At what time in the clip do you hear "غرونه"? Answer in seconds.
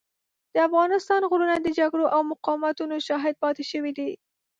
1.31-1.55